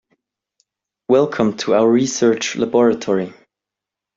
Welcome 1.09 1.57
to 1.57 1.75
our 1.75 1.87
research 1.87 2.55
Laboratory. 2.55 3.35